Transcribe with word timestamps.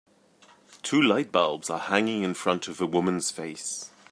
Two 0.81 0.99
light 0.99 1.31
bulbs 1.31 1.69
are 1.69 1.77
hanging 1.77 2.23
in 2.23 2.33
front 2.33 2.67
of 2.67 2.81
a 2.81 2.87
woman 2.87 3.21
's 3.21 3.29
face. 3.29 3.91